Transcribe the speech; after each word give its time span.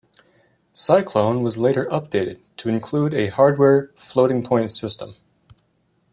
Cyclone 0.73 1.43
was 1.43 1.59
later 1.59 1.85
updated 1.91 2.39
to 2.57 2.69
include 2.69 3.13
a 3.13 3.29
hardware 3.29 3.89
floating 3.95 4.43
point 4.43 4.71
system. 4.71 5.15